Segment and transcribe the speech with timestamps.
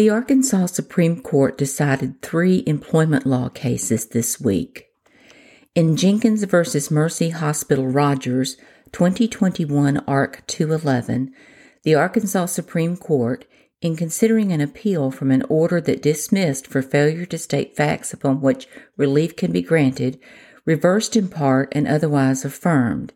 [0.00, 4.86] The Arkansas Supreme Court decided three employment law cases this week.
[5.74, 6.80] In Jenkins v.
[6.90, 8.56] Mercy Hospital Rogers
[8.92, 11.34] 2021 ARC 211,
[11.82, 13.44] the Arkansas Supreme Court,
[13.82, 18.40] in considering an appeal from an order that dismissed for failure to state facts upon
[18.40, 20.18] which relief can be granted,
[20.64, 23.12] reversed in part and otherwise affirmed,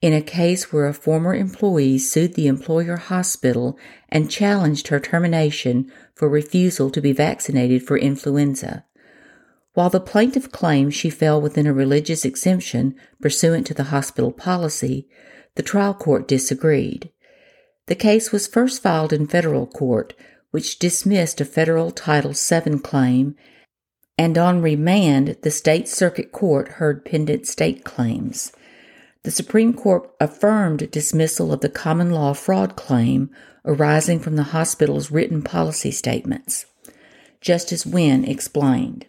[0.00, 3.76] in a case where a former employee sued the employer hospital
[4.08, 8.84] and challenged her termination for refusal to be vaccinated for influenza.
[9.74, 15.08] While the plaintiff claimed she fell within a religious exemption pursuant to the hospital policy,
[15.56, 17.10] the trial court disagreed.
[17.86, 20.14] The case was first filed in federal court,
[20.50, 23.34] which dismissed a federal Title VII claim,
[24.16, 28.52] and on remand, the state circuit court heard pendent state claims.
[29.28, 33.28] The Supreme Court affirmed dismissal of the common law fraud claim
[33.62, 36.64] arising from the hospital's written policy statements.
[37.42, 39.04] Justice Wynne explained.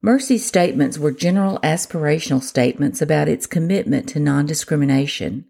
[0.00, 5.44] Mercy's statements were general aspirational statements about its commitment to non discrimination.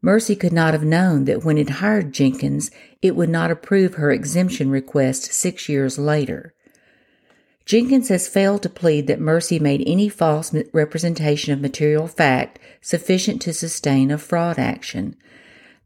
[0.00, 2.70] Mercy could not have known that when it hired Jenkins,
[3.02, 6.54] it would not approve her exemption request six years later.
[7.66, 13.40] Jenkins has failed to plead that Mercy made any false representation of material fact sufficient
[13.42, 15.16] to sustain a fraud action.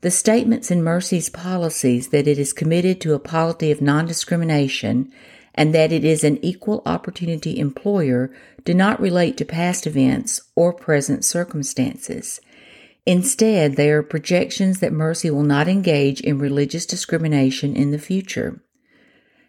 [0.01, 5.13] The statements in Mercy's policies that it is committed to a policy of non discrimination
[5.55, 8.31] and that it is an equal opportunity employer
[8.65, 12.41] do not relate to past events or present circumstances.
[13.07, 18.61] Instead, they are projections that Mercy will not engage in religious discrimination in the future.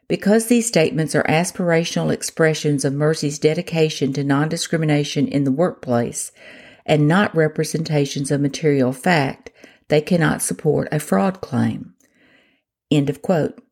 [0.09, 6.31] Because these statements are aspirational expressions of Mercy's dedication to non discrimination in the workplace
[6.83, 9.51] and not representations of material fact,
[9.87, 11.93] they cannot support a fraud claim.
[12.89, 13.63] End of quote.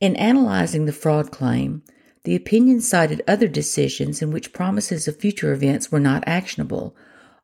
[0.00, 1.82] In analyzing the fraud claim,
[2.24, 6.96] the opinion cited other decisions in which promises of future events were not actionable,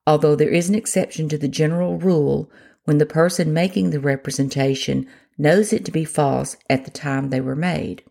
[0.06, 2.50] although there is an exception to the general rule
[2.84, 5.06] when the person making the representation
[5.36, 8.02] knows it to be false at the time they were made.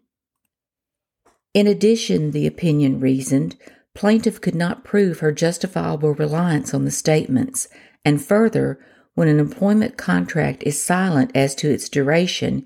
[1.56, 3.56] In addition, the opinion reasoned,
[3.94, 7.70] plaintiff could not prove her justifiable reliance on the statements,
[8.04, 8.78] and further,
[9.14, 12.66] when an employment contract is silent as to its duration,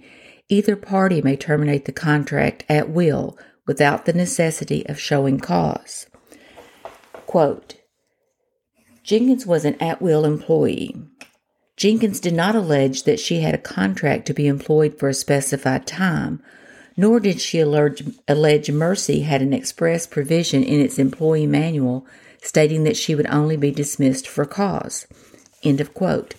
[0.49, 6.07] either party may terminate the contract at will without the necessity of showing cause.
[7.27, 7.75] Quote,
[9.03, 10.95] Jenkins was an at will employee.
[11.77, 15.85] Jenkins did not allege that she had a contract to be employed for a specified
[15.85, 16.41] time,
[16.99, 22.05] nor did she allege, allege Mercy had an express provision in its employee manual
[22.41, 25.07] stating that she would only be dismissed for cause.
[25.63, 26.35] End of quote.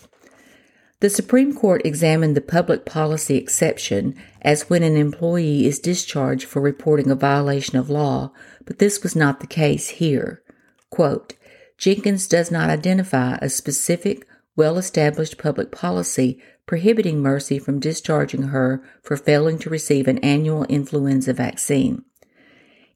[1.01, 6.61] The Supreme Court examined the public policy exception as when an employee is discharged for
[6.61, 8.31] reporting a violation of law,
[8.67, 10.43] but this was not the case here.
[10.91, 11.37] Quote,
[11.79, 16.39] Jenkins does not identify a specific, well established public policy
[16.71, 22.05] prohibiting Mercy from discharging her for failing to receive an annual influenza vaccine.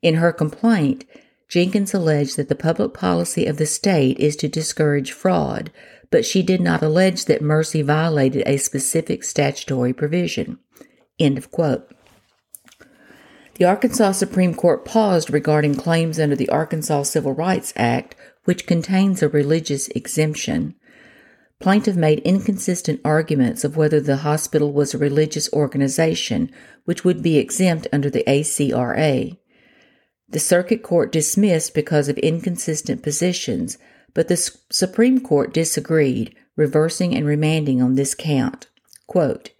[0.00, 1.04] In her complaint,
[1.48, 5.72] Jenkins alleged that the public policy of the state is to discourage fraud,
[6.12, 10.60] but she did not allege that Mercy violated a specific statutory provision.
[11.18, 11.92] End of quote.
[13.56, 18.14] The Arkansas Supreme Court paused regarding claims under the Arkansas Civil Rights Act
[18.44, 20.76] which contains a religious exemption.
[21.60, 26.50] Plaintiff made inconsistent arguments of whether the hospital was a religious organization,
[26.84, 29.36] which would be exempt under the ACRA.
[30.28, 33.78] The circuit court dismissed because of inconsistent positions,
[34.14, 34.36] but the
[34.70, 38.68] Supreme Court disagreed, reversing and remanding on this count.
[39.06, 39.50] Quote,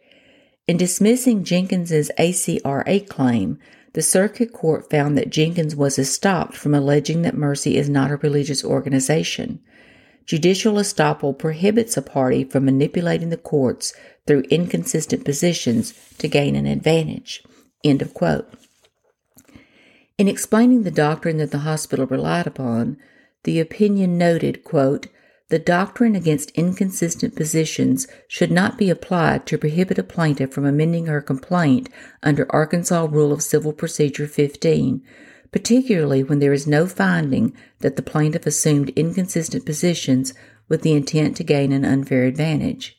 [0.67, 3.59] in dismissing Jenkins's ACRA claim,
[3.93, 8.17] the circuit court found that Jenkins was estopped from alleging that Mercy is not a
[8.17, 9.61] religious organization.
[10.27, 13.93] Judicial estoppel prohibits a party from manipulating the courts
[14.27, 17.43] through inconsistent positions to gain an advantage.
[17.83, 18.49] End of quote.
[20.17, 22.97] In explaining the doctrine that the hospital relied upon,
[23.43, 25.09] the opinion noted, quote,
[25.51, 31.07] the doctrine against inconsistent positions should not be applied to prohibit a plaintiff from amending
[31.07, 31.91] her complaint
[32.23, 35.03] under Arkansas Rule of Civil Procedure 15,
[35.55, 40.35] particularly when there is no finding that the plaintiff assumed inconsistent positions
[40.69, 42.99] with the intent to gain an unfair advantage.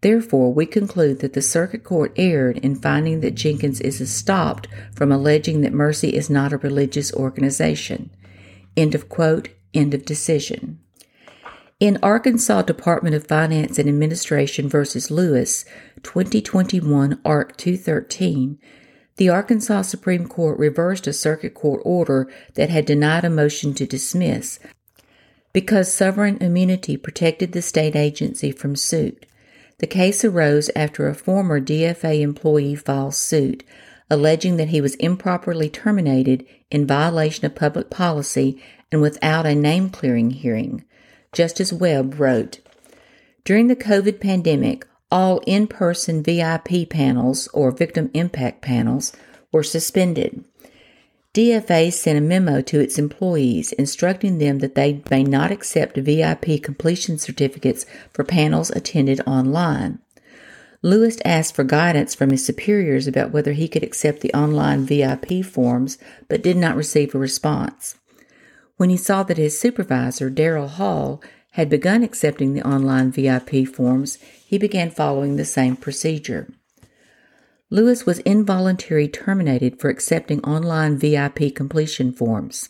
[0.00, 5.10] Therefore, we conclude that the Circuit Court erred in finding that Jenkins is stopped from
[5.10, 8.10] alleging that Mercy is not a religious organization.
[8.76, 10.78] End of quote, end of decision.
[11.80, 15.64] In Arkansas Department of Finance and Administration versus Lewis,
[16.04, 18.60] 2021 ARC 213,
[19.16, 23.86] the Arkansas Supreme Court reversed a circuit court order that had denied a motion to
[23.86, 24.58] dismiss
[25.52, 29.26] because sovereign immunity protected the state agency from suit.
[29.78, 33.64] The case arose after a former DFA employee filed suit
[34.12, 38.62] alleging that he was improperly terminated in violation of public policy
[38.92, 40.84] and without a name clearing hearing.
[41.32, 42.60] Justice Webb wrote
[43.42, 49.12] During the COVID pandemic, all in person VIP panels or victim impact panels
[49.52, 50.42] were suspended.
[51.34, 56.62] DFA sent a memo to its employees instructing them that they may not accept VIP
[56.62, 59.98] completion certificates for panels attended online.
[60.82, 65.44] Lewis asked for guidance from his superiors about whether he could accept the online VIP
[65.44, 65.96] forms,
[66.28, 67.96] but did not receive a response.
[68.78, 74.16] When he saw that his supervisor, Daryl Hall, had begun accepting the online VIP forms,
[74.44, 76.48] he began following the same procedure.
[77.70, 82.68] Lewis was involuntarily terminated for accepting online VIP completion forms.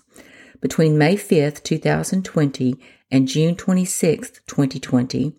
[0.60, 2.76] Between May 5, 2020
[3.10, 5.34] and June 26, 2020,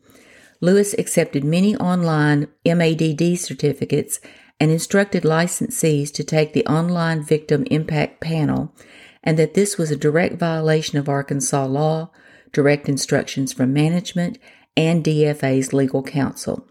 [0.60, 4.20] Lewis accepted many online MADD certificates
[4.60, 8.74] and instructed licensees to take the online victim impact panel
[9.24, 12.12] and that this was a direct violation of Arkansas law,
[12.54, 14.38] direct instructions from management,
[14.78, 16.66] and DFA's legal counsel.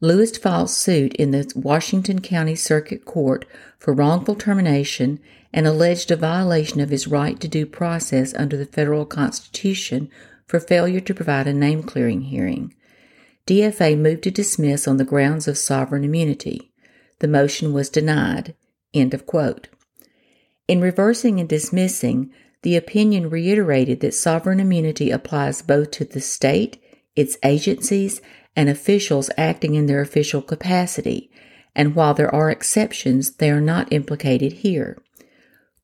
[0.00, 3.46] Lewis filed suit in the Washington County Circuit Court
[3.78, 5.18] for wrongful termination
[5.52, 10.10] and alleged a violation of his right to due process under the federal constitution
[10.46, 12.74] for failure to provide a name clearing hearing.
[13.46, 16.72] DFA moved to dismiss on the grounds of sovereign immunity.
[17.20, 18.54] The motion was denied.
[18.92, 19.68] End of quote.
[20.66, 22.32] In reversing and dismissing,
[22.64, 26.82] the opinion reiterated that sovereign immunity applies both to the state,
[27.14, 28.22] its agencies,
[28.56, 31.30] and officials acting in their official capacity,
[31.76, 34.96] and while there are exceptions, they are not implicated here.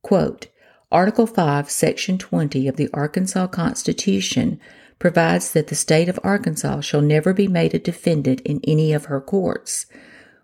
[0.01, 0.47] Quote,
[0.91, 4.59] Article 5, Section 20 of the Arkansas Constitution
[4.99, 9.05] provides that the state of Arkansas shall never be made a defendant in any of
[9.05, 9.85] her courts.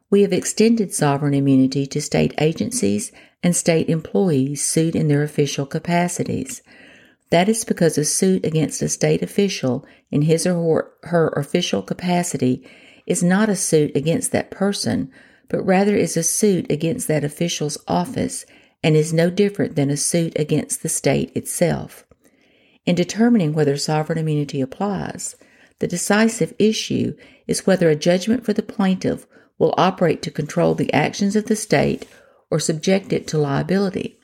[0.09, 3.11] We have extended sovereign immunity to state agencies
[3.43, 6.63] and state employees sued in their official capacities.
[7.31, 12.65] That is because a suit against a state official in his or her official capacity
[13.05, 15.11] is not a suit against that person,
[15.49, 18.47] but rather is a suit against that official's office
[18.83, 22.05] and is no different than a suit against the state itself.
[22.85, 25.35] In determining whether sovereign immunity applies,
[25.81, 27.17] the decisive issue
[27.49, 29.27] is whether a judgment for the plaintiff
[29.59, 32.07] will operate to control the actions of the state
[32.51, 34.19] or subject it to liability.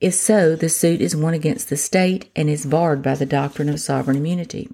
[0.00, 3.68] If so, the suit is one against the state and is barred by the doctrine
[3.68, 4.68] of sovereign immunity.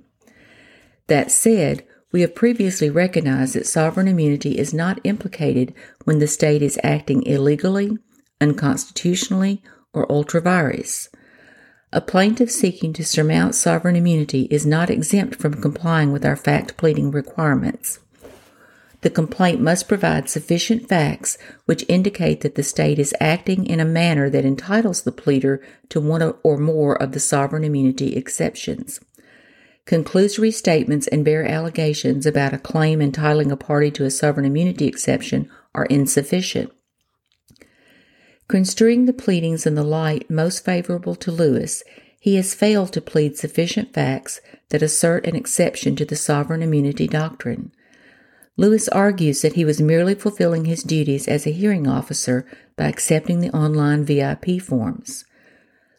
[1.07, 6.63] That said, we have previously recognized that sovereign immunity is not implicated when the state
[6.63, 7.99] is acting illegally,
[8.41, 9.63] unconstitutionally,
[9.93, 11.09] or ultra vires.
[11.93, 16.77] A plaintiff seeking to surmount sovereign immunity is not exempt from complying with our fact
[16.77, 17.99] pleading requirements
[19.03, 23.85] the complaint must provide sufficient facts which indicate that the state is acting in a
[23.85, 29.01] manner that entitles the pleader to one or more of the sovereign immunity exceptions.
[29.87, 34.87] Conclusory statements and bare allegations about a claim entitling a party to a sovereign immunity
[34.87, 36.71] exception are insufficient.
[38.49, 41.83] Construing the pleadings in the light most favorable to Lewis,
[42.19, 47.09] he has failed to plead sufficient facts that assert an exception to the sovereign immunity
[47.09, 47.73] doctrine.
[48.61, 52.45] Lewis argues that he was merely fulfilling his duties as a hearing officer
[52.77, 55.25] by accepting the online VIP forms.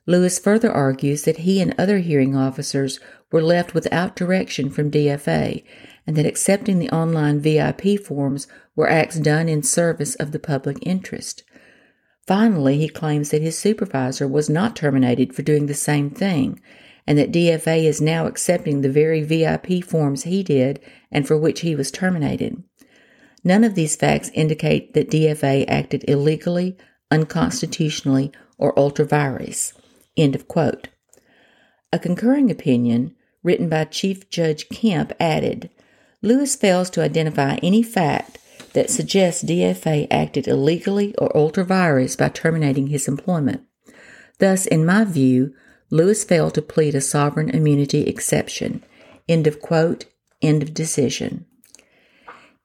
[0.05, 2.99] Lewis further argues that he and other hearing officers
[3.31, 5.63] were left without direction from DFA
[6.05, 10.77] and that accepting the online VIP forms were acts done in service of the public
[10.83, 11.41] interest.
[12.27, 16.61] Finally, he claims that his supervisor was not terminated for doing the same thing
[17.11, 20.79] and that DFA is now accepting the very VIP forms he did
[21.11, 22.63] and for which he was terminated.
[23.43, 26.77] None of these facts indicate that DFA acted illegally,
[27.11, 29.73] unconstitutionally, or ultra vires.
[30.15, 30.87] End of quote.
[31.91, 33.13] A concurring opinion,
[33.43, 35.69] written by Chief Judge Kemp, added
[36.21, 38.37] Lewis fails to identify any fact
[38.71, 43.63] that suggests DFA acted illegally or ultra vires by terminating his employment.
[44.39, 45.53] Thus, in my view,
[45.91, 48.83] Lewis failed to plead a sovereign immunity exception.
[49.29, 50.05] End of quote.
[50.41, 51.45] End of decision.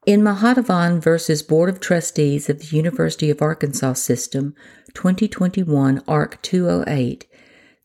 [0.07, 4.55] In Mahadevan versus Board of Trustees of the University of Arkansas System,
[4.95, 7.27] 2021 ARC 208,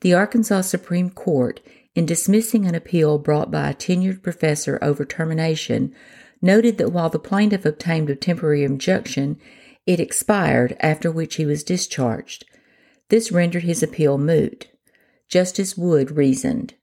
[0.01, 1.59] the Arkansas Supreme Court,
[1.95, 5.93] in dismissing an appeal brought by a tenured professor over termination,
[6.41, 9.37] noted that while the plaintiff obtained a temporary injunction,
[9.87, 12.45] It expired, after which he was discharged.
[13.09, 14.67] This rendered his appeal moot.
[15.31, 16.73] Justice Wood reasoned.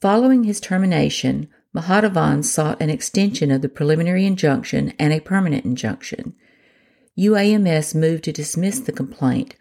[0.00, 6.36] Following his termination, Mahadevan sought an extension of the preliminary injunction and a permanent injunction.
[7.18, 9.56] UAMS moved to dismiss the complaint,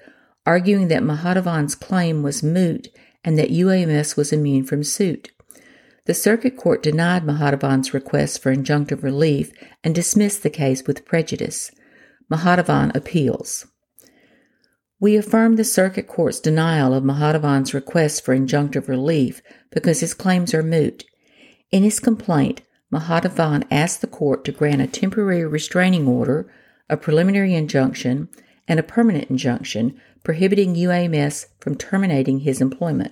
[0.46, 2.88] arguing that Mahadevan's claim was moot
[3.24, 5.32] and that UAMS was immune from suit.
[6.06, 9.52] The circuit court denied Mahadevan's request for injunctive relief
[9.84, 11.72] and dismissed the case with prejudice.
[12.30, 13.66] Mahadevan appeals.
[15.04, 20.54] We affirm the circuit court's denial of Mahadevan's request for injunctive relief because his claims
[20.54, 21.04] are moot.
[21.72, 26.50] In his complaint, Mahadevan asked the court to grant a temporary restraining order,
[26.90, 28.30] a preliminary injunction,
[28.66, 33.12] and a permanent injunction prohibiting UAMS from terminating his employment.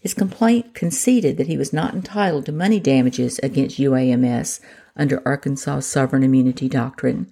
[0.00, 4.60] His complaint conceded that he was not entitled to money damages against UAMS
[4.96, 7.30] under Arkansas sovereign immunity doctrine.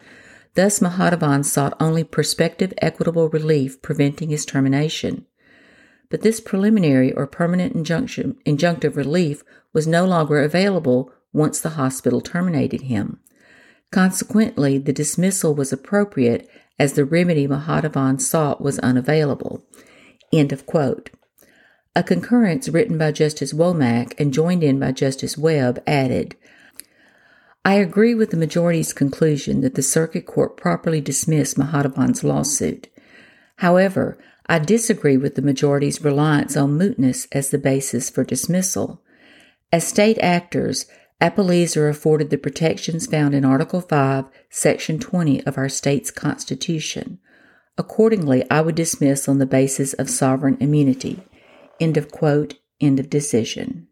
[0.55, 5.27] Thus, Mahadevan sought only prospective equitable relief preventing his termination.
[6.09, 12.21] But this preliminary or permanent injunction, injunctive relief was no longer available once the hospital
[12.21, 13.21] terminated him.
[13.93, 19.65] Consequently, the dismissal was appropriate as the remedy Mahadevan sought was unavailable.
[20.33, 21.11] End of quote.
[21.95, 26.37] A concurrence written by Justice Womack and joined in by Justice Webb added,
[27.65, 32.89] I agree with the majority's conclusion that the circuit court properly dismissed Mahadevan's lawsuit.
[33.57, 39.03] However, I disagree with the majority's reliance on mootness as the basis for dismissal.
[39.71, 40.87] As state actors,
[41.21, 47.19] appellees are afforded the protections found in Article 5, Section 20 of our state's Constitution.
[47.77, 51.23] Accordingly, I would dismiss on the basis of sovereign immunity.
[51.79, 53.87] End of quote, end of decision.